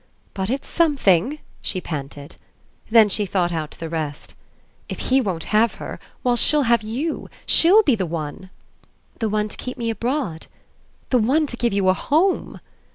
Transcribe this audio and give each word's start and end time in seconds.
But 0.33 0.49
it's 0.49 0.67
something!" 0.67 1.37
she 1.61 1.79
panted. 1.79 2.35
Then 2.89 3.07
she 3.07 3.27
thought 3.27 3.51
out 3.51 3.75
the 3.79 3.87
rest. 3.87 4.33
"If 4.89 4.97
he 4.97 5.21
won't 5.21 5.43
have 5.53 5.75
her, 5.75 5.99
why 6.23 6.33
she'll 6.33 6.63
have 6.63 6.81
YOU. 6.81 7.29
She'll 7.45 7.83
be 7.83 7.93
the 7.93 8.07
one." 8.07 8.49
"The 9.19 9.29
one 9.29 9.47
to 9.47 9.57
keep 9.57 9.77
me 9.77 9.91
abroad?" 9.91 10.47
"The 11.11 11.19
one 11.19 11.45
to 11.45 11.55
give 11.55 11.71
you 11.71 11.87
a 11.87 11.93
home." 11.93 12.59